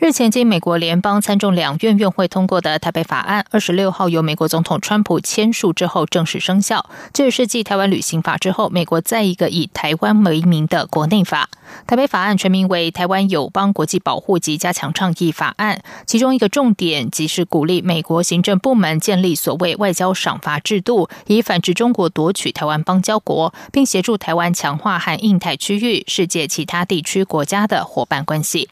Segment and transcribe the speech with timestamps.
[0.00, 6.88] 日前，经美国联邦参众两院院会通过的台北法案，二十六号由美国总统川普签署之后正式生效。
[7.12, 11.48] 这也是继台湾旅行法之后，美国再一个以台湾为名的国内法。
[11.86, 15.76] 台北法案全名为《台湾友邦国际保护及加强倡议法案》，
[16.06, 28.68] 其中一个重点即是鼓励美国行政部门建立所谓外交赏罚制度，以反制中国夺取台湾邦交国，并协助台湾强化和印太区域、世界其他地区国家的伙伴关系。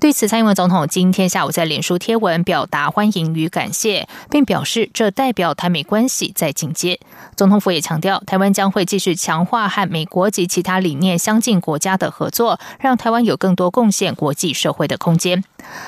[0.00, 6.98] 对此，蔡英文总统今天下午在脸书贴文表达欢迎与感谢，并表示这代表台美关系在进阶。
[7.36, 15.42] 总统府也强调，台湾将会继续强化和美国及其他理念相近国家的合作做，让台湾有更多贡献国际社会的空间。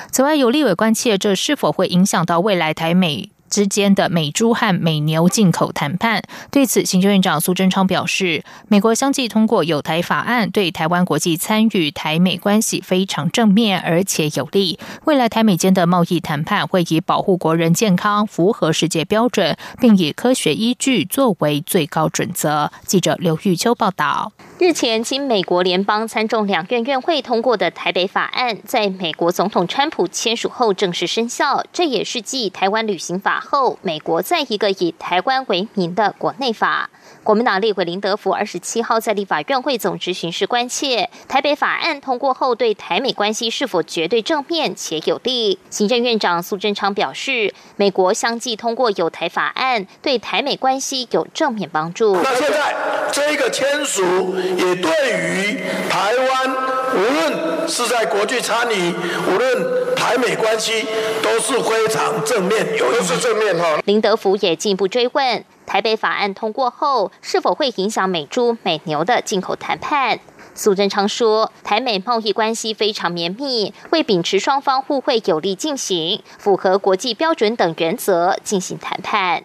[0.09, 3.29] 此外，有立委关切，这是否会影响到未来台美？
[3.49, 14.77] 之间的美猪和美牛进口谈判，对此，行政院长苏贞昌表示，美国相继通过有台法案，对台湾国际参与台美关系非常正面，而且有利。
[15.05, 22.71] 未来台美间的贸易谈判会以保护国人健康、符合世界标准，并以科学依据作为最高准则。
[22.85, 24.31] 记者刘玉秋报道。
[24.59, 31.63] 日前，经美国联邦参众两院院会通过的台北法案，在美国总统川普签署后正式生效。
[31.71, 36.89] 这也是继台湾旅行法后，美国再一个以台湾为名的国内法。
[37.23, 45.59] 国民党立委林德福二十七号在立法院会总执行时关切，台北法案通过后对台美关系是否绝对正面且有利？
[45.69, 52.15] 行政院长苏贞昌表示，美国相继通过有台法案，对台美关系有正面帮助。
[52.15, 52.75] 那现在
[53.11, 54.05] 这个签署。
[54.37, 56.55] 也对于台湾，
[56.95, 58.93] 无论是在国际参与，
[59.31, 60.85] 无论台美关系，
[61.21, 63.77] 都是非常正面，有的是正面哈。
[63.83, 70.17] 林德福也进一步追问，台北法案通过后，是否会影响美猪、美牛的进口谈判？
[70.55, 79.43] 苏贞昌说，台美贸易关系非常绵密，会秉持双方互惠有利进行，符合国际标准等原则进行谈判。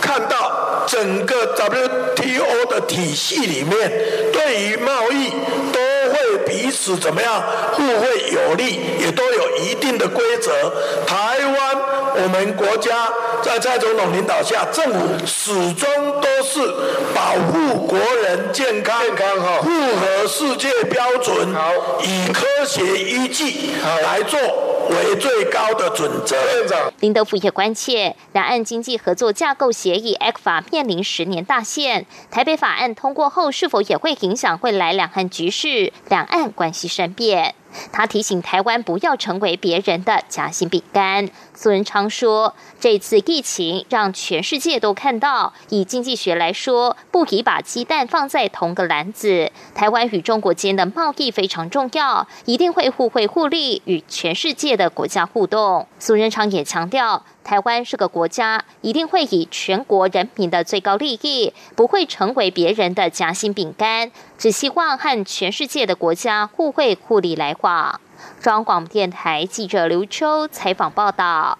[0.00, 3.92] 看到整个 WTO 的体系里面，
[4.32, 5.28] 对于贸易
[5.70, 5.78] 都
[6.78, 10.52] 会彼此怎么样互惠有利，也都有一定的规则。
[11.06, 11.76] 台湾
[12.14, 13.08] 我们国家
[13.42, 15.88] 在蔡总统领导下，政府始终
[16.20, 16.60] 都是
[17.14, 21.72] 保护国人健康，健康哈，符合世界标准，好，
[22.02, 23.72] 以科学依据
[24.02, 24.38] 来做。
[24.88, 26.36] 为最高的准则。
[27.00, 37.54] 林德福也关切，两岸经济合作架构协议 （ECFA） 面临十年大限，台北法案通过后，是否也会影响未来两岸局势、两岸关系善变？
[37.92, 41.28] 他提醒台湾不要成为别人的夹心饼干。
[41.54, 49.50] 苏仁昌说：“这次疫情让全世界都看到，以经济学来说，不宜把鸡蛋放在同个篮子。
[49.74, 57.24] 台湾与中国间的贸易非常重要，一定会互惠互利，与全世界的国家互动。”苏仁昌也强调。
[57.48, 64.12] 台湾是个国家，一定会以全国人民的最高利益，不会成为别人的夹心饼干。
[64.36, 67.98] 只希望和全世界的国家互惠互利来往。
[68.42, 71.56] 中央广播电台记者刘秋采访报道。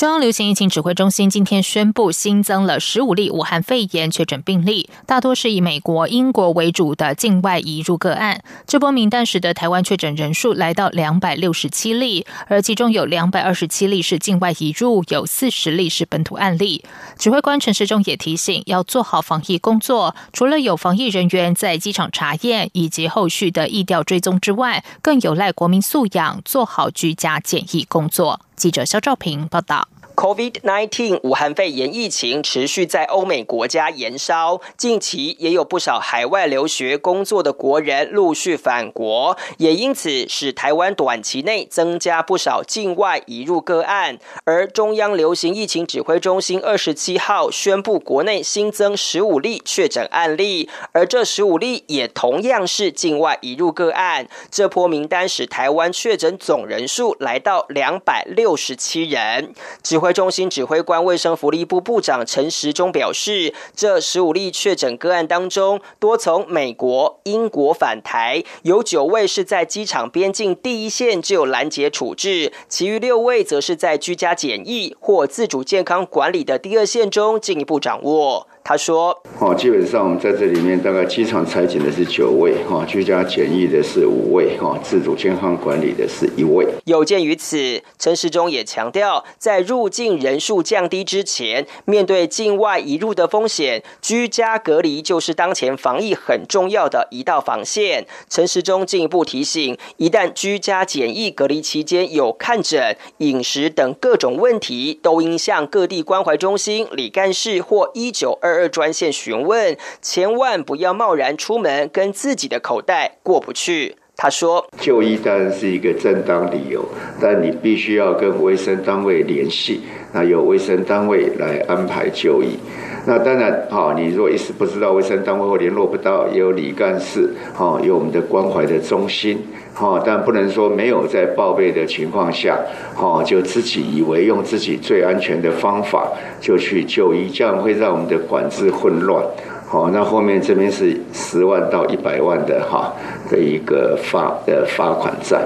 [0.00, 8.42] 中央流行疫情指挥中心今天宣布新增了十五例武汉肺炎确诊病例，大多是以美国、英国为主的境外移入个案。
[8.66, 16.82] 这波名单使得台湾确诊人数来到两百六十七例，而其中有两百二十七例是境外移入，有四十例是本土案例。
[17.18, 28.40] 指挥官陈时中也提醒，要做好防疫工作，除了有防疫人员在机场查验以及后续的疫调追踪之外，更有赖国民素养，做好居家检疫工作。
[28.60, 29.88] 记者肖兆平报道。
[30.20, 44.18] COVID-19 武汉肺炎疫情持续在欧美国家延烧，近期也有不少海外留学工作的国人陆续返国，也因此使台湾短期内增加不少境外移入个案。
[44.44, 54.28] 而中央流行疫情指挥中心二十七号宣布，国内新增十五例确诊案例，而这十五例也同样是境外移入个案。
[54.50, 59.54] 这波名单使台湾确诊总人数来到两百六十七人。
[59.82, 78.46] 指挥中心指挥官、卫生福利部部长陈时中表示，这十五例确诊个案当中，多从美国、英国返台，有九位是在机场边境第一线就有拦截处置，其余六位则是在居家检疫或自主健康管理的第二线中进一步掌握。
[78.62, 98.06] 他说：“哦，基本上我们在这里面大概机场裁剪的是九位，哈，居家检疫的是五位，哈，自主健康管理的是一位。”有鉴于此，陈时中也强调，在入境人数降低之前，面对境外移入的风险，居家隔离就是当前防疫很重要的一道防线。
[98.28, 113.96] 陈时中进一步提醒，一旦居家检疫隔离期间有看诊、饮食等各种问题，都应向各地关怀中心、李干事或一九二二二专线询问，千万不要贸然出门，跟自己的口袋过不去。
[114.22, 116.84] 他说：“就医当然是一个正当理由，
[117.18, 119.80] 但你必须要跟卫生单位联系，
[120.12, 122.58] 那由卫生单位来安排就医。
[123.06, 129.38] 那当然，哈，你如果一时不知道卫生单位或联络不到，也有李干事，哈，有我们的关怀的中心，
[129.72, 132.58] 哈，但不能说没有在报备的情况下，
[132.94, 136.06] 哈，就自己以为用自己最安全的方法
[136.38, 139.24] 就去就医，这样会让我们的管制混乱。”
[139.72, 142.92] 好，那后面这边是十万到一百万的哈
[143.30, 145.38] 的一个罚的罚款债。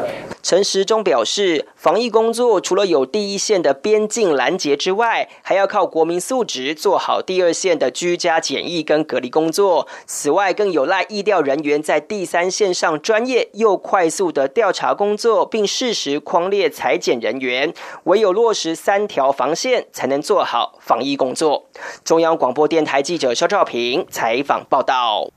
[0.44, 9.88] 陈时中表示，防疫工作除了有第一线的边境拦截之外，还要靠国民素质做好第二线的居家检疫跟隔离工作。
[10.04, 17.72] 此外，更有赖疫调人员在第三线上专业又快速的调查工作，并适时框列裁剪人员。
[18.02, 21.64] 唯有落实三条防线，才能做好防疫工作。
[22.04, 25.30] 中央广播电台记者肖兆平采访报道。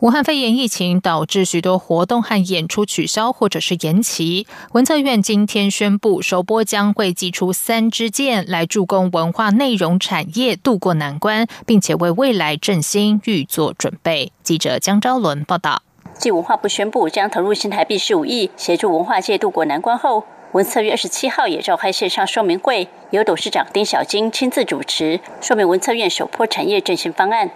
[0.00, 4.46] 武汉肺炎疫情导致许多活动和演出取消或者是延期。
[4.72, 14.32] 文策院今天宣布，首播将会寄出三支箭，来助攻文化内容产业渡过难关，并且为未来振兴预做准备。
[14.42, 15.82] 记者江昭伦报道。
[16.14, 27.50] 继文化部宣布将投入新台币十五亿协助文化界渡过难关后，文策院二十七号也召开线上说明会，由董事长丁小金亲自主持，说明文策院首波产业振兴方案。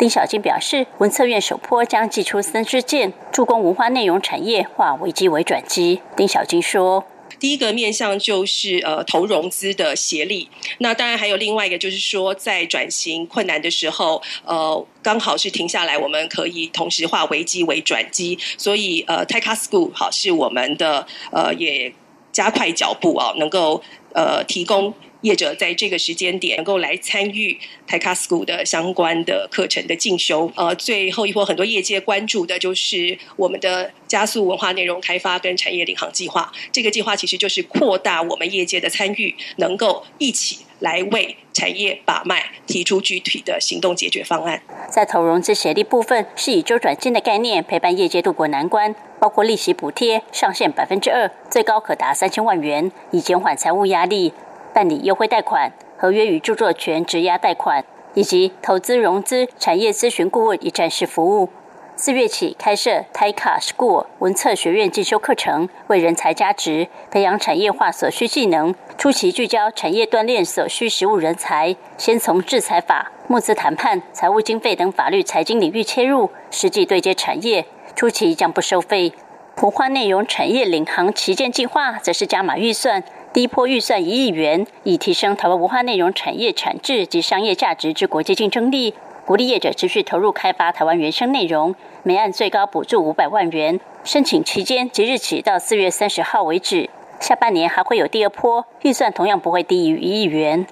[0.00, 6.00] 丁小金表示，文策院首波将祭出三支箭，助攻文化内容产业化危机为转机。
[6.16, 7.04] 丁小金说
[7.38, 10.48] ：“第一个面向就是呃投融资的协力，
[10.78, 18.38] 那当然还有另外一个就是说，在转型困难的时候，呃刚好是停下来，我们可以同时化危机为转机。
[18.56, 21.92] 所以呃 t e c a School 好是我们的呃也
[22.32, 23.82] 加快脚步啊，能够
[24.14, 36.50] 呃提供。”业者在这个时间点能够来参与台卡 school 的相关的课程的进修，呃，最后一波很多业界关注的就是我们的加速文化内容开发跟产业领航计划。
[36.72, 44.62] 这个计划其实就是扩大我们业界的参与，能够一起来为产业把脉，提出具体的行动解决方案。
[44.88, 54.32] 在投融资协力部分，是以周转金的概念陪伴业界渡过难关，包括利息补贴上限百分之二，最高可达三千万元，以减缓财务压力。
[54.72, 57.84] 办理优惠贷款、合约与著作权质押贷款，
[58.14, 61.48] 以及投资融资、产业咨询顾问一站式服务。
[61.96, 68.74] 四月起开设 TaiKa School 文策学院进修课程，为人才加值，培养产业化所需技能。
[68.96, 77.66] 初期聚焦产业锻炼所需实务人才，先从制裁法、募资谈判、财务经费等法律财经领域切入，实际对接产业。
[77.94, 79.12] 初期将不收费。
[79.60, 83.04] 文化内容产业领航旗舰计划则是加码预算。
[83.32, 88.92] 第一波预算一亿元，以提升台湾文化内容产业产质及商业价值之国际竞争力，
[89.24, 91.76] 鼓励业者持续投入开发台湾原生内容。
[92.02, 96.90] 每案最高补助五百万元，申请期间即日起到四月三十号为止。
[97.20, 100.66] 下半年还会有第二波预算，同样不会低于一亿元。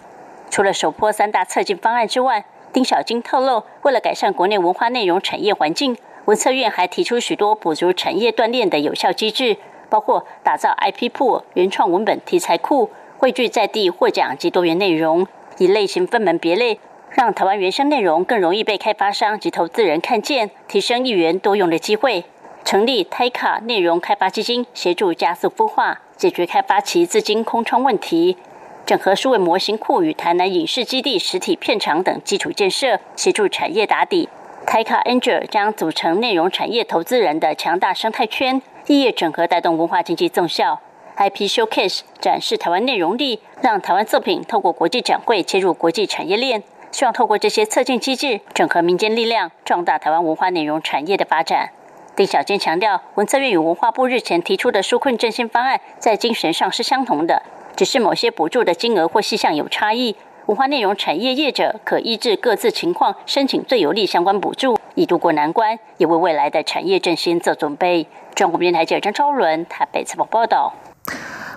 [0.51, 9.59] 除了首波三大策进方案之外，丁小晶透露，为了改善国内文化内容产业环境，文策院还提出许多补足产业锻炼的有效机制。
[9.89, 15.27] 包括打造 IP 库、原创文本题材库，汇聚在地获奖及多元内容，
[15.59, 16.79] 以类型分门别类，
[17.11, 22.25] 让台湾原生内容更容易被开发商及投资人看见，提升一元多用的机会。
[22.65, 28.37] 成立 TaiKa 内容开发基金，协助加速孵化，解决开发期资金空窗问题。
[28.85, 34.29] 整合数位模型库与台南影视基地实体片场等基础建设，协助产业打底。
[34.67, 38.61] TaiKa Angel 将组成内容产业投资人的强大生态圈。
[38.89, 40.81] 业业整合带动文化经济增效
[41.19, 46.63] ，IP Showcase 展示台湾内容力，让台湾作品透过国际展会切入国际产业链。
[46.91, 51.69] 希望透过这些策进机制，整合民间力量，壮大台湾文化内容产业的发展。
[52.17, 57.43] 丁小坚强调，文策院与文化部日前提出的纾困振兴方案，在精神上是相同的，
[57.77, 60.17] 只是某些补助的金额或细项有差异。
[60.49, 68.07] 文化内容产业业者可依据各自情况申请最有利相关补助，以渡过难关，也为未来的产业振兴做准备。
[68.35, 70.73] 中国电台记者张超伦台北采访报道。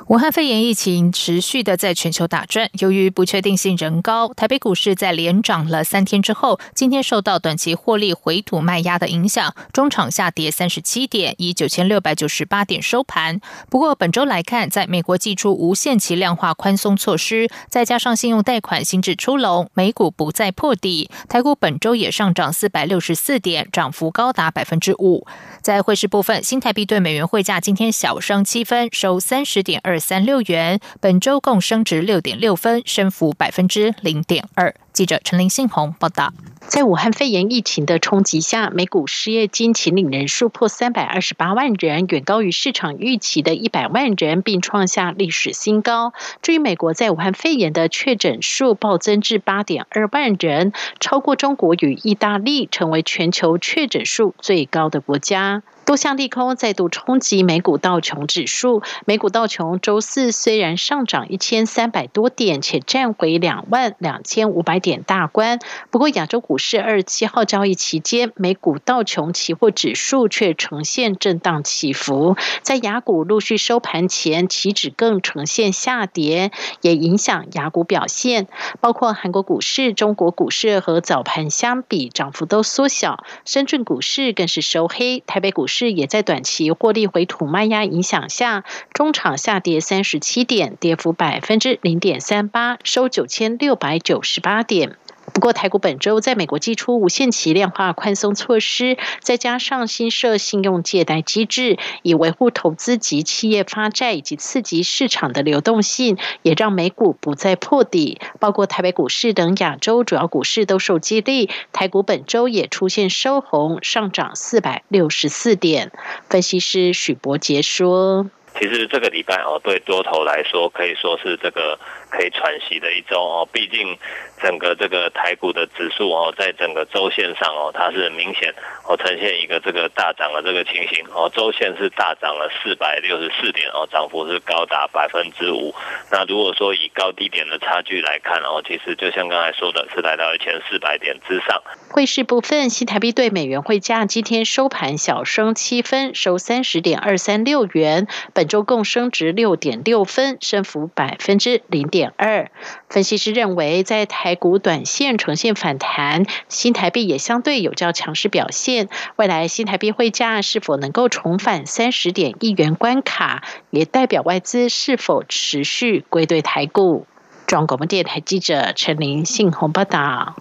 [0.08, 13.39] 武汉肺炎疫情持续的在全球打转，由于不确定性仍高，台北股市在连涨了三天之后，今天受到短期获利回吐卖压的影响，中场下跌三十七点，以九千六百九十八点收盘。
[13.70, 25.25] 不过本周来看，在美国祭出无限期量化宽松措施，再加上信用贷款新制出笼，美股不再破底，台股本周也上涨四百六十四点，涨幅高达百分之五。
[25.62, 30.00] 在汇市部分，新台币对美元汇价今天小升七分，收三十点二。
[30.01, 34.75] 三六元，本周共升值六点六分，升幅百分之零点二。
[34.91, 36.34] 记者陈林信宏报道。
[36.68, 46.13] 在武汉肺炎疫情的冲击下，美股失业金请领人数破三百二十八万人，远高于市场预期的一百万人，并创下历史新高。
[46.41, 55.63] 至于美国在武汉肺炎的确诊数暴增至八点二万人，超过中国与意大利，成为全球确诊数最高的国家。
[55.84, 58.84] 多项利空再度冲击美股道琼指数。
[59.06, 72.36] 美股道琼周四虽然上涨一千三百多点，且站回两万两千五百点大关，不过亚洲股股市二十七号交易期间，美股道琼期货指数却呈现震荡起伏。
[72.62, 78.50] 在雅股陆续收盘前，期指更呈现下跌，也影响雅股表现。
[78.81, 83.24] 包括韩国股市、中国股市和早盘相比，涨幅都缩小。
[83.46, 85.93] 深圳股市更是收黑，台北股市。
[85.93, 94.98] 也在短期获利回吐卖压影响下，中场下跌三十七点，跌幅百分之零点三八，收九千六百九十八点。
[95.33, 108.19] 不过，台股本周在美国寄出无限期量化宽松措施，再加上新设信用借贷机制，以维护投资及企业发债以及刺激市场的流动性，也让美股不再破底。
[108.39, 115.91] 包括台北股市等亚洲主要股市都受激励，台股本周也出现收红，上涨四百六十四点。
[116.29, 121.79] 分析师许博杰说：“其实这个礼拜哦，对多头来说可以说是这个
[122.12, 123.98] 可以喘息的一周哦，毕竟。”
[124.41, 128.51] 整个这个台股的指数哦，在整个周线上哦，它是明显
[128.88, 135.75] 哦呈现一个这个大涨的这个情形哦，周线是大涨了四百六十四点哦，涨幅是高达百分之五。
[136.12, 141.62] 那如果说以高低点的差距来看哦，其实就像刚才说的，是来到一千四百点之上。
[141.91, 152.50] 汇市部分，新台币对美元汇价今天收盘小升七分，收三十点二三六元，本周共升值六点六分，升幅百分之零点点二。
[152.89, 158.88] 分析师认为，在台台股短线呈现反弹，新台币也相对有较强势表现。
[159.15, 167.08] 未来新台币汇价是否能够重返三十点一元关卡，也代表外资是否持续归队台股。
[167.51, 170.38] 中央广播电台记者陈琳信鸿报道。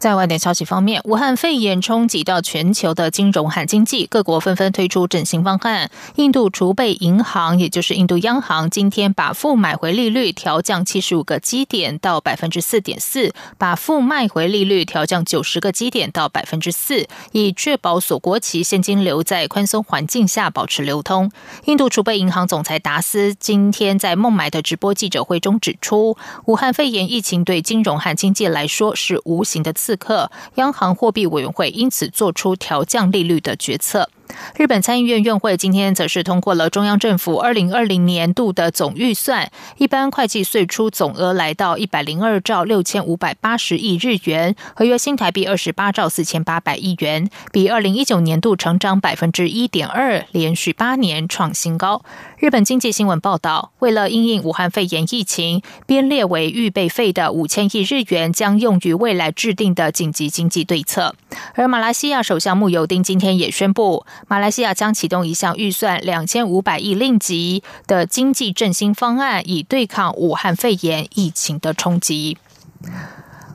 [0.00, 5.90] 在外电消息方面，武汉肺炎冲击到全球的金融和经济，各国纷纷推出振兴方案。
[6.14, 21.30] 印度储备银行，也就是印度央行，今天把负买回利率调降七十五个基点到百分之四点四，把负卖回利率调降九十个基点到百分之四，以确保锁国企现金流在宽松环境下保持流通。
[21.66, 26.16] 印度储备银行总裁达斯今天在孟买的直播记者会中指出，
[26.46, 29.96] 武汉肺炎疫情对金融和经济来说是无形的刺。
[29.96, 34.08] 客，央行货币委员会因此做出调降利率的决策。
[34.56, 52.02] 日本参议院院会今天则是通过了中央政府二零二零年度的总预算，一般会计税出总额来到一百零二兆六千五百八十亿日元，合约新台币二十八兆四千八百亿元，比二零一九年度成长百分之一点二，连续八年创新高。
[52.38, 61.14] 日本经济新闻报道，为了应应武汉肺炎疫情，编列为预备费的五千亿日元将用于未来制定的紧急经济对策。
[61.54, 64.04] 而马来西亚首相穆尤丁今天也宣布。
[64.28, 72.38] 马来西亚将启动一项预算两千五百亿令吉的经济振兴方案，以对抗武汉肺炎疫情的冲击。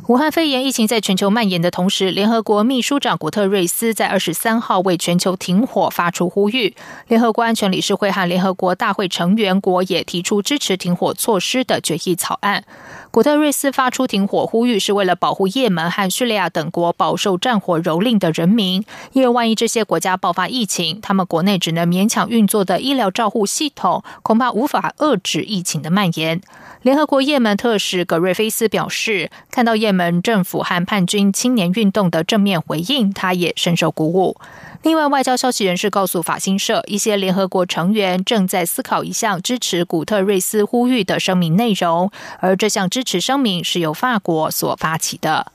[0.08, 6.76] 武汉肺炎疫情在全球蔓延的同时，联合国秘书长古特瑞斯在二十三号为全球停火发出呼吁。
[7.08, 12.64] 联合国安全理事会和联合国大会成员国也提出支持停火措施的决议草案。
[13.10, 18.86] 古特瑞斯发出停火呼吁，是为了保护也门和叙利亚等国饱受战火蹂躏的人民。
[19.14, 26.42] 因为万一这些国家爆发疫情，他们国内只能勉强运作的医疗照护系统，恐怕无法遏制疫情的蔓延。
[26.84, 34.38] 联合国也门特使格瑞菲斯表示，看到也们政府和叛军青年运动的正面回应，他也深受鼓舞。
[34.84, 45.52] 另外，外交消息人士告诉法新社，一些联合国成员正在思考一项支持古特瑞斯呼吁的声明内容，而这项支持声明是由法国所发起的。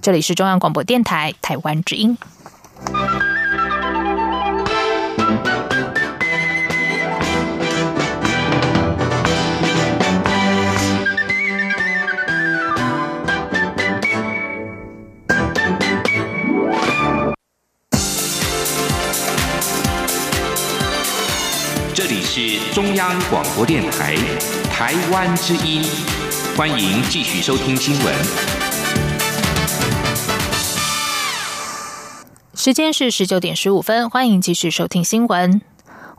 [0.00, 2.16] 这里是中央广播电台台湾之音。
[22.34, 24.16] 是中央广播电台
[24.70, 25.82] 台湾之音，
[26.56, 28.14] 欢迎继续收听新闻。
[32.54, 35.60] 时间是十九点十五分，欢迎继续收听新闻。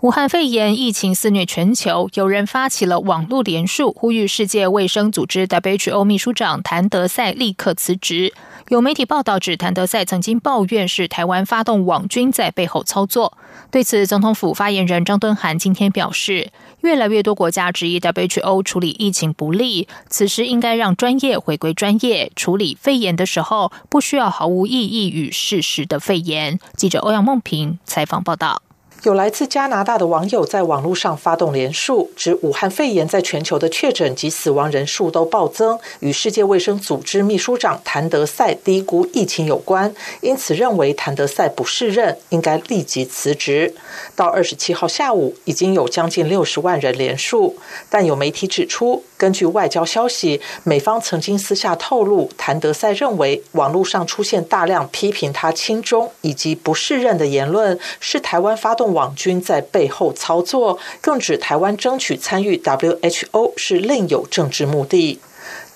[0.02, 8.32] 武汉肺炎疫情肆虐全球，有人发起了网络联署，呼吁世界卫生组织 WHO 秘书长谭德赛立刻辞职。
[8.70, 13.38] 有媒体报道指，谭德赛曾经抱怨是台湾发动网军在背后操作。
[13.70, 16.50] 对此，总统府发言人张敦涵今天表示，
[16.82, 26.58] 越来越多国家质疑 WHO 处理疫情不力，此时应该让专业回归专业，处理肺炎的时候不需要毫无意义与事实的肺炎。
[26.76, 28.62] 记者欧阳梦平采访报道。
[29.04, 43.76] 有来自加拿大的网友在网络上发动联署，指武汉肺炎在全球的确诊及死亡人数都暴增，与世界卫生组织秘书长谭德赛低估疫情有关，因此认为谭德赛不适任，应该立即辞职。
[44.16, 47.58] 到二十七号下午，已经有将近六十万人联署，
[47.90, 58.93] 但有媒体指出，根据外交消息，美方曾经私下透露，谭德赛认为网络上出现大量批评他亲中以及不适任的言论，是台湾发动。
[58.94, 65.20] 网军在背后操作，更指台湾争取参与 WHO 是另有政治目的。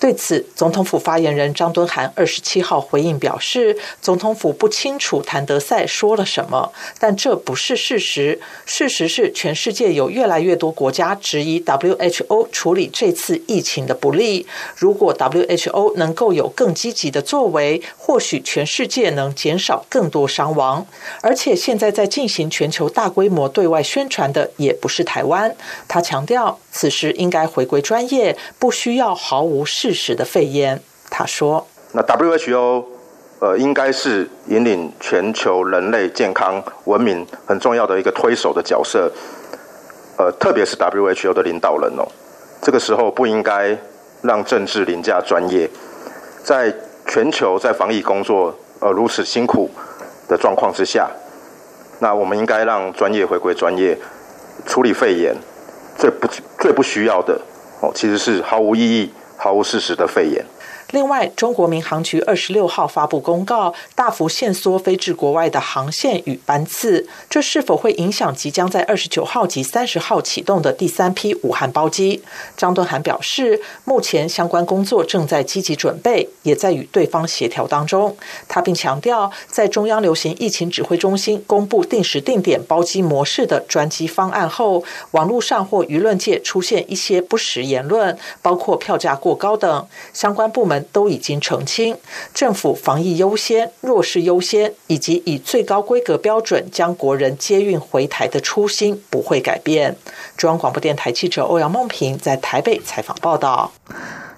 [0.00, 8.40] 对此，总统府发言人张敦涵二十七号回应表示，总统府不清楚谭德赛说了什么，但这不是事实。
[8.64, 14.46] 事实是，全世界有越来越多国家质疑 WHO 处理这次疫情的不利。
[14.76, 20.86] 如果 WHO 能够有更积极的作为，或许全世界能减少更多伤亡。
[21.20, 25.56] 而且，现在在进行全球大规模对外宣传的也不是台湾。
[25.88, 29.87] 他强调，此时应该回归专业，不需要毫无事。
[29.88, 30.78] 事实的肺炎，
[31.08, 32.84] 他说：“那 WHO
[33.40, 39.10] 呃，应该是引领全球人类健康文明很重要的一个推手的角色，
[40.18, 42.06] 呃，特别是 WHO 的领导人哦，
[42.60, 43.74] 这个时候不应该
[44.20, 45.66] 让政治凌驾专业。
[46.44, 46.70] 在
[47.06, 49.70] 全球在防疫工作呃如此辛苦
[50.28, 51.08] 的状况之下，
[52.00, 53.96] 那我们应该让专业回归专业，
[54.66, 55.34] 处理肺炎
[55.96, 57.40] 最不最不需要的
[57.80, 60.44] 哦，其实是毫无意义。”毫无事实的肺炎。
[60.92, 72.22] 另外，中国民航局二十六号发布公告，大幅限缩飞至国外的航线与班次，这是否会影响即将在二十九号及三十号启动的第三批武汉包机？
[72.56, 78.16] 张敦涵表示，目前相关工作正在积极准备，也在与对方协调当中。
[78.48, 90.77] 他并强调，在中央流行疫情指挥中心公布定时定点包机模式的专机方案后，网络上或舆论界出现一些不实言论，包括票价过高等，相关部门。
[90.92, 91.96] 都已经澄清，
[92.34, 99.96] 政府防疫优先、弱势优先，以及以最高规格标准将国人接运回台的初心不会改变。
[100.36, 103.72] 中央广播电台记者欧阳梦平在台北采访报道。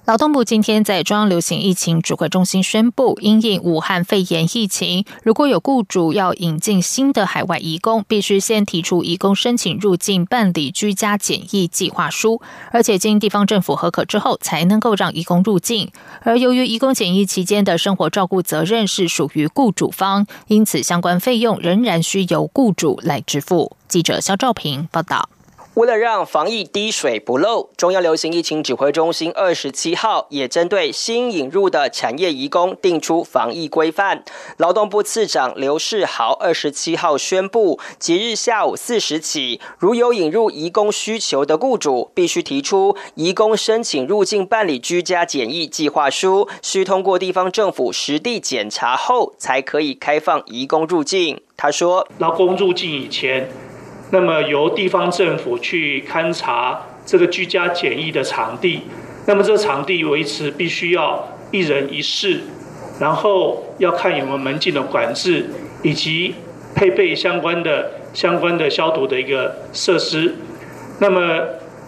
[0.07, 12.41] 劳动部今天在中央流行疫情指挥中心宣布，因应武汉肺炎疫情，如果有雇主要引进新的海外移工，必须先提出移工申请入境办理居家检疫计划书，
[12.73, 15.93] 而且经地方政府核可之后，才能够让移工入境。
[16.23, 23.77] 而由于移工检疫期间的生活照顾责任是属于雇主方，因此相关费用仍然需由雇主来支付。
[23.87, 25.29] 记者肖兆平报道。
[25.75, 34.25] 为了让防疫滴水不漏，中央流行疫情指挥中心二十七号也针对新引入的产业移工定出防疫规范。
[34.57, 51.41] 劳动部次长刘世豪二十七号宣布，即日下午四时起，如有引入移工需求的雇主，必须提出移工申请入境办理居家检疫计划书，需通过地方政府实地检查后，才可以开放移工入境。
[51.57, 53.49] 他说，劳工入境以前。
[54.11, 58.83] 那么由地方政府去勘察这个居家检疫的场地，
[59.27, 62.41] 那么这个场地维持必须要一人一室，
[63.01, 65.47] 然后要看有没有门禁的管制，
[65.83, 66.35] 以及
[66.75, 70.35] 配备相关的相关的消毒的一个设施。
[70.99, 71.45] 那么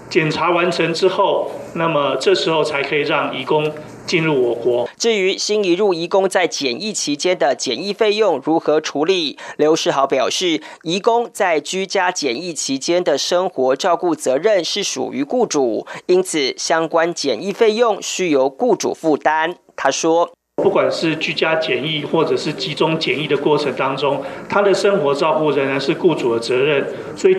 [0.08, 3.72] 检查完成之后，那么这时候才可以让义工。
[4.06, 4.88] 进入我国。
[4.96, 19.56] 至于新移入移工在检疫期间的检疫费用如何处理，刘世豪表示，移工在居家检疫期间的生活照顾责任是属于雇主，因此相关检疫费用需由雇主负担。
[19.74, 20.30] 他说，
[20.62, 26.86] 不管是居家检疫或者是集中检疫的过程当中，他的生活照顾仍然是雇主的责任，
[27.16, 27.36] 所以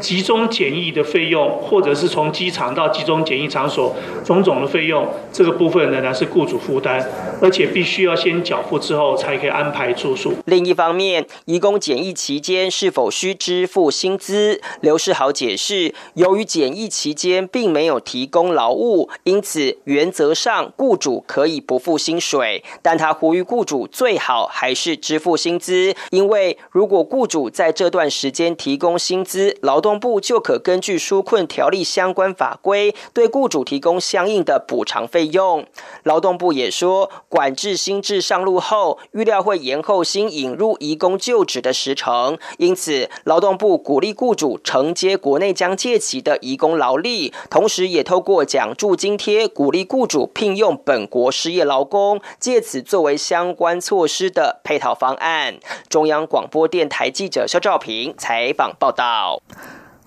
[0.00, 7.06] 集中检疫的费用，或者是从机场到集中检疫场所种种的费用，这个部分仍然是雇主负担，
[7.42, 10.32] 而且必须要先缴付之后才可以安排住宿。
[10.46, 14.60] 另一方面，移工检疫期间是否需支付薪资？
[14.80, 29.89] 刘世豪解释，由于检疫期间并没有提供劳务，因此原则上雇主可以不付薪水，但他呼吁雇主最好还是支付薪资，因为如果雇主在这段时间提供薪资，劳动。
[29.98, 35.66] 部就可根据纾困条例相关法规，对雇主提供相应的补偿费用。
[36.02, 55.58] 劳动部也说，管制新制上路后，预料会延后新引入移工就职的时程，因此劳动部鼓励雇主承接国内将借期的移工劳力，同时也透过奖助津贴鼓励雇主聘用本国失业劳工，借此作为相关措施的配套方案。
[55.88, 59.40] 中央广播电台记者肖兆平采访报道。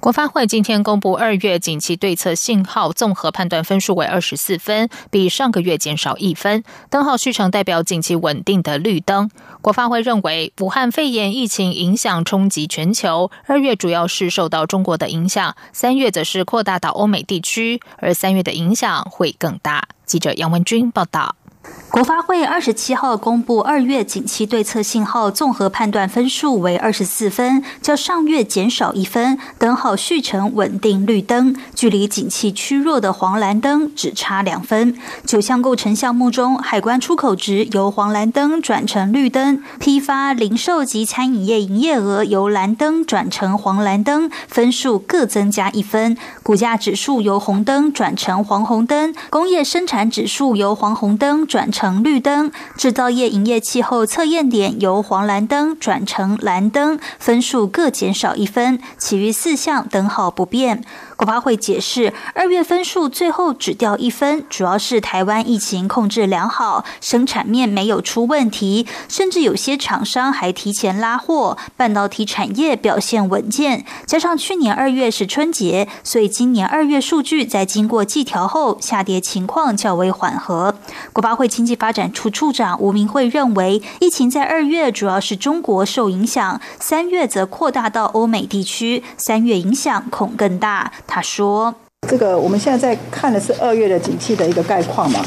[0.04, 6.62] 国发会今天公布二月景气对策信号综合判断分数为二十四分，比上个月减少一分。
[6.90, 9.32] 灯号续成代表景气稳定的绿灯。
[9.62, 19.88] 国发会认为，武汉肺炎疫情影响冲击全球，二月主要是受到中国的影响，三月则是扩大到欧美地区，而三月的影响会更大。
[20.06, 21.38] 记者杨文君报道。
[21.94, 34.98] 国发会二十七号公布二月景气对策信号综合判断分数为二十四分，较上月减少一分，灯号续成稳定绿灯，距离景气趋弱的黄蓝灯只差两分。
[35.24, 46.18] 九项构成项目中，海关出口值由黄蓝灯转成绿灯，批发、零售及餐饮业营业额由蓝灯转成黄蓝灯，分数各增加一分。
[46.42, 51.46] 股价指数由红灯转成黄红灯，工业生产指数由黄红灯。
[51.46, 60.86] 转成绿灯，制造业营业气候测验点由黄蓝灯转成蓝灯，分数各减少一分，其余四项灯号不变。
[61.16, 73.86] 国发会解释，二月分数最后只掉一分，主要是台湾疫情控制良好，生产面没有出问题，甚至有些厂商还提前拉货，半导体产业表现稳健。
[74.06, 80.76] 加上去年二月是春节，所以今年二月数据在经过季调后，下跌情况较为缓和。
[81.12, 90.92] 国发会经济发展处处长吴明慧认为，疫情在二月主要是中国受影响，三月则扩大到欧美地区，三月影响恐更大。
[91.08, 91.74] 他说
[92.10, 95.20] ：“这个我们现在在看的是二月的景气的一个概况嘛？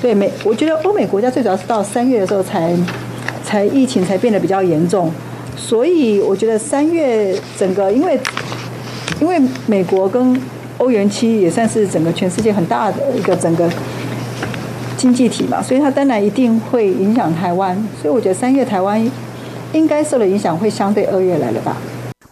[0.00, 2.76] 对美，我觉得欧美国家最主要是到三月的时候才
[3.44, 5.10] 才疫情才变得比较严重，
[5.56, 8.18] 所以我觉得三月整个因为
[9.20, 10.40] 因为美国跟
[10.78, 13.70] 欧元区也算是整个全世界很大的一个整个
[14.96, 19.10] 经济体嘛，所以它当然一定会影响台湾，所以我觉得三月台湾
[19.72, 21.76] 应该受的影响会相对二月来的大。”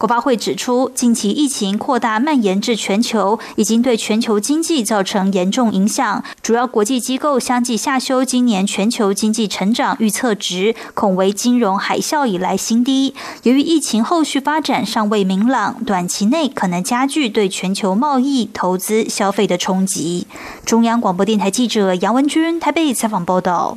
[0.00, 6.24] 国发会指出，近期疫情扩大蔓延至全球，已经对全球经济造成严重影响。
[6.40, 13.14] 主要国际机构相继下修今年全球经济成长预测值，恐为金融海啸以来新低。
[13.42, 20.26] 由于疫情后续发展尚未明朗，短期内可能加剧对全球贸易、投资、消费的冲击。
[20.64, 23.76] 中央广播电台记者杨文君台北采访报道。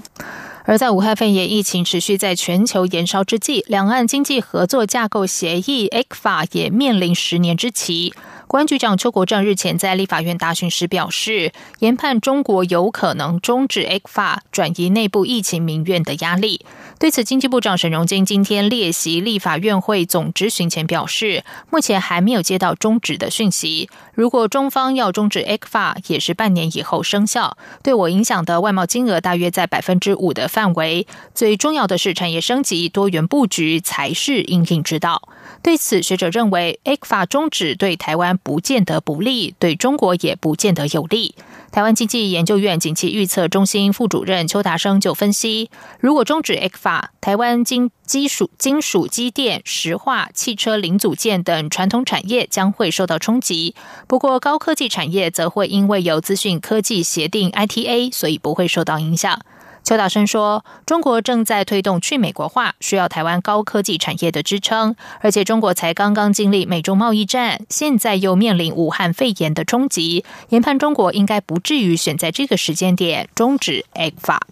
[0.65, 8.13] 而在武汉肺炎疫情持续在全球延烧之际，两岸经济合作架构协议 （ECFA） 也面临十年之期。
[8.53, 16.63] 公安局长邱国正日前在立法院答询时表示，研判中国有可能终止 ECFA，转移内部疫情民怨的压力。
[16.99, 23.89] 对此，经济部长沈荣金今天列席立法院会总执行前表示，目前还没有接到终止的讯息。
[24.13, 31.07] 如果中方要终止 ECFA，也是半年以后生效，对我影响的外贸金额大约在百分之五的范围。
[31.33, 35.27] 最重要的是产业升级、多元布局才是应应之道。
[35.63, 41.33] 对此，学者认为，ECFA 终止对台湾不见得不利，对中国也不见得有利。
[41.71, 53.73] 台湾经济研究院景气预测中心副主任邱达生就分析，如果终止 ECFA，台湾金基属金属机电、石化、汽车零组件等传统产业将会受到冲击。
[54.07, 59.39] 不过，高科技产业则会因为有资讯科技协定 ITA，所以不会受到影响。
[59.83, 64.95] 邱大生说：“中国正在推动去美国化，需要台湾高科技产业的支撑。
[65.19, 74.47] 而且中国才刚刚经历美中贸易战，现在又面临武汉肺炎的冲击，研判中国应该不至于选在这个时间点终止 A 法。”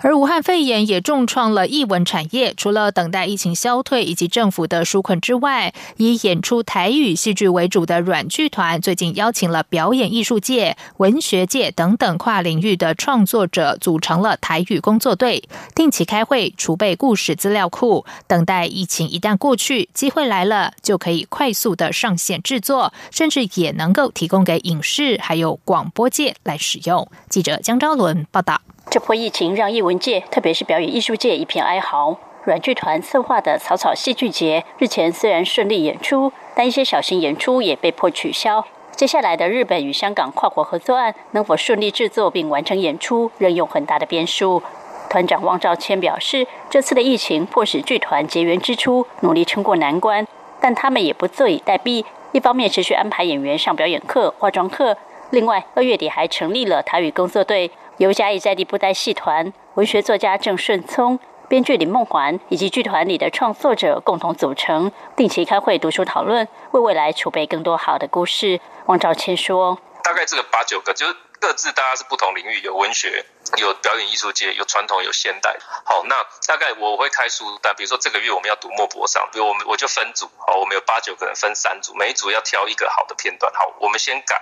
[0.00, 15.42] 而武汉肺炎也重创了艺文产业，除了等待疫情消退以及政府的纾困之外，以演出台语戏剧为主的软剧团最近邀请了表演艺术界、文学界等等跨领域的创作者，组成了台语工作队，
[15.74, 27.10] 定期开会，储备故事资料库，等待疫情一旦过去，机会来了，就可以快速的上线制作，甚至也能够提供给影视还有广播界来使用。
[27.28, 28.60] 记者江昭伦报道。
[28.90, 32.16] 这波疫情让艺文界，特别是表演艺术界一片哀嚎。
[32.44, 38.64] 软剧团策划的草草戏剧节日前虽然顺利演出，但一些小型演出也被迫取消。
[38.92, 44.62] 接下来的日本与香港跨国合作案能否顺利制作并完成演出，仍有很大的变数。
[45.10, 50.26] 团长汪兆谦表示，这次的疫情迫使剧团结缘之初努力撑过难关，
[50.60, 52.02] 但他们也不坐以待毙。
[52.32, 54.96] 一方面持续安排演员上表演课、化妆课，
[55.28, 57.70] 另外二月底还成立了台语工作队。
[57.98, 68.60] 由嘉义在地布袋戏团、文学作家郑顺聪、编剧林梦环以及剧团里的创作者共同组成，定期开会读书讨论，为未来储备更多好的故事。
[68.86, 75.56] 王兆谦说：“大概这个八九个，就是各自大家是不同领域，有文学、有表演艺术界、有传统、有现代。
[75.84, 83.52] 好，那大概我会开书单，比如说这个月我们要读莫泊桑，比如我们我就分组，好，我们有八九个人分三组，每一组要挑一个好的片段。
[83.54, 84.40] 好，我们先改，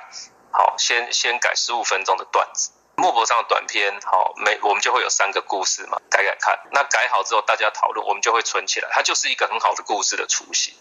[0.51, 6.59] 好，先先改十五分钟的段子。”莫泊上的短片，好，每我们就会有三个故事嘛，改改看。
[6.73, 10.73] 那改好之后，大家讨论，我们就会存起来，它就是一个很好的故事的雏形。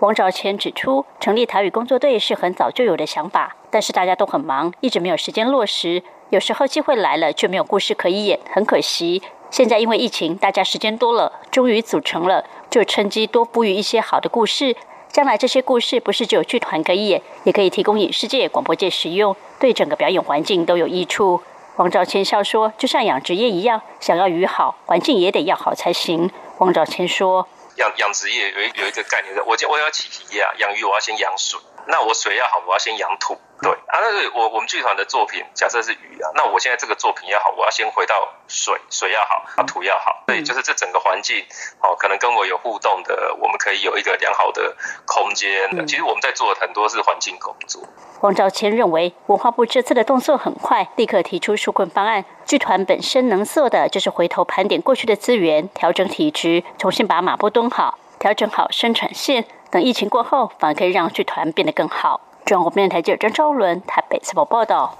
[0.00, 6.02] 王兆谦指出，成立台语工作队是很早就有的想法，但是大家都很忙，一直没有时间落实。
[6.30, 9.22] 有时候机会来了，却没有故事可以演，很可惜。
[9.50, 14.74] 现在因为疫情，大家时间多了，终于组成了，就趁机多哺育一些好的故事。
[15.10, 21.42] 将来这些故事不是只有剧团可以演，也可以提供影视界、广播界使用，对整个表演环境都有益处。
[21.78, 27.46] 王兆谦笑说：“就像养殖业一样，想要鱼好，环境也得要好才行。”王兆谦说
[27.78, 38.14] ：“养养殖业有一有一个概念，我我要起鱼啊，养鱼我要先养水，那我水要好，我要先养土。”对啊，那是我我们剧团的作品，假设是鱼啊，那我现在这个作品要好，我要先回到
[38.46, 41.44] 水，水要好，啊土要好，对，就是这整个环境，
[41.80, 45.86] 哦，可能跟我有互动的，我们可以有一个良好的空间。
[45.88, 47.82] 其实我们在做的很多是环境工作。
[48.20, 52.24] 黄兆谦认为，文化部这次的动作很快，立刻提出纾困方案。
[52.44, 62.20] 剧团本身能做的，就是回头盘点过去的资源，调整体质，重新把马步蹲好，调整好生产线，等疫情过后，反而可以让剧团变得更好。
[62.48, 64.96] 中国电台记者张昭伦台北采访报道。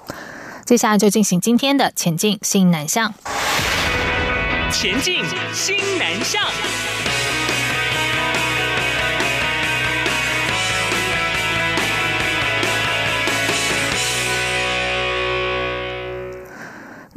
[0.65, 3.11] 接下来就进行今天的前进新南向。
[4.71, 7.08] 前进新南向。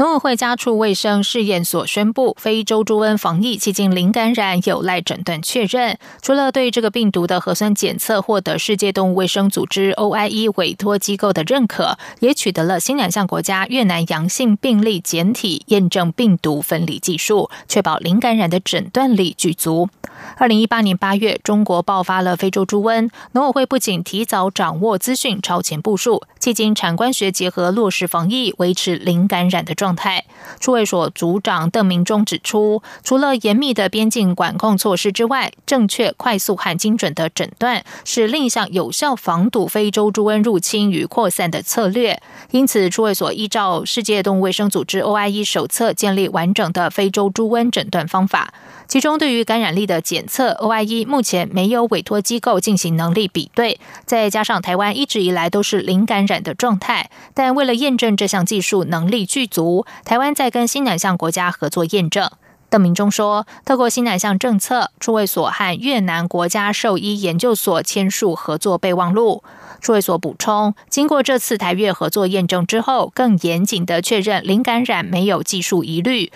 [0.02, 5.96] 农委会家畜卫生试验所宣布，非洲猪瘟防疫迄今零感染，有赖诊断确认。
[6.20, 19.88] 除了对这个病毒的核酸检测获得世界动物卫生组织 OIE 委托机构的认可，也取得了新两项国家越南阳性病例检体验证病毒分离技术，确保零感染的诊断力具足。
[20.36, 29.91] 二零一八年八月，中国爆发了非洲猪瘟，农委会不仅提早掌握资讯，超前部署，迄今产官学结合落实防疫，维持零感染的状。
[29.94, 30.24] 态，
[30.60, 42.20] 出卫所组长邓明忠指出，除了严密的边境管控措施之外，正确、快速和精准的诊断是另一项有效防堵非洲猪瘟入侵与扩散的策略。
[42.50, 48.52] 因此，出卫所依照世界动物卫生组织 OIE 手册，建立完整的非洲猪瘟诊断方法。
[48.88, 53.80] 其中，对于感染力的检测，OIE 目前没有委托机构进行能力比对。
[54.04, 59.81] 再加上台湾一直以来都是零感染的状态，但为了验证这项技术能力具足。
[60.04, 62.30] 台湾在跟新南向国家合作验证。
[62.70, 69.42] 邓明忠说，透过新南向政策，处卫所和越南国家兽医研究所签署合作备忘录。
[69.82, 76.32] 处卫所补充，经过这次台越合作验证之后，更严谨的确认零感染没有技术疑虑，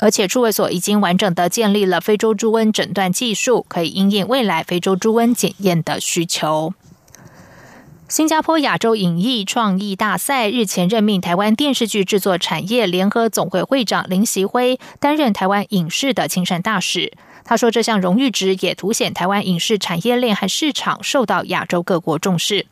[0.00, 6.74] 而且处卫所已经完整的建立了非洲猪瘟诊断技术，可以应验未来非洲猪瘟检验的需求。
[8.12, 17.14] 新加坡亚洲影艺创意大赛日前任命台湾电视剧制作产业联合总会会长林习辉担任台湾影视的亲善大使。
[17.42, 22.66] 他说，这项荣誉值也凸显台湾影视产业链和市场受到亚洲各国重视。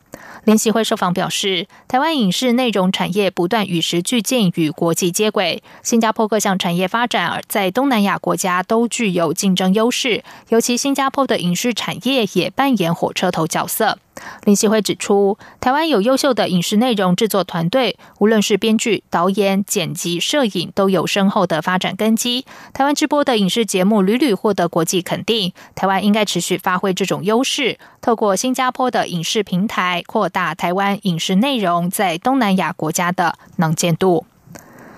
[0.44, 5.62] 联席会受访表示，台湾影视内容产业不断与时俱进，与国际接轨。
[5.82, 13.98] 新加坡各项产业发展在东南亚国家都具有竞争优势，尤其新加坡的影视产业也扮演火车头角色。
[14.44, 22.44] 林希辉指出，台湾有优秀的影视内容制作团队，无论是编剧、导演、剪辑、摄影，都有深厚的发展根基。
[22.74, 34.26] 台湾直播的影视节目屡屡获得国际肯定，台湾应该持续发挥这种优势，透过新加坡的影视平台，扩大台湾影视内容在东南亚国家的能见度。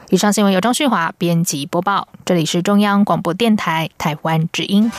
[0.09, 4.91] 以上新闻由张旭华编辑播报，这里是中央广播电台台湾之音。